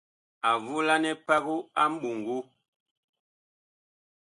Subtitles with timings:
[0.49, 2.37] A volanɛ pago a mɓoŋgo.